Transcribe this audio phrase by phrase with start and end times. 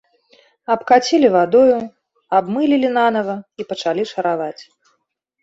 [0.75, 1.75] Абкацілі вадою,
[2.39, 4.61] абмылілі нанава і пачалі шараваць.